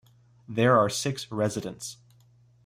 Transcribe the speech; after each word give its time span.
There 0.49 0.79
are 0.79 0.89
six 0.89 1.31
residents. 1.31 1.97